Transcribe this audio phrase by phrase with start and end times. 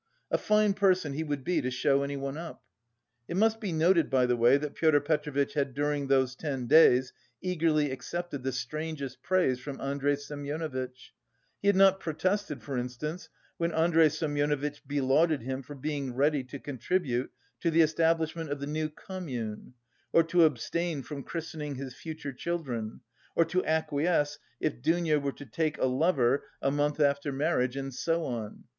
[0.31, 2.63] A fine person he would be to show anyone up!
[3.27, 7.13] It must be noted, by the way, that Pyotr Petrovitch had during those ten days
[7.39, 11.13] eagerly accepted the strangest praise from Andrey Semyonovitch;
[11.61, 16.57] he had not protested, for instance, when Andrey Semyonovitch belauded him for being ready to
[16.57, 19.75] contribute to the establishment of the new "commune,"
[20.11, 23.01] or to abstain from christening his future children,
[23.35, 27.93] or to acquiesce if Dounia were to take a lover a month after marriage, and
[27.93, 28.63] so on.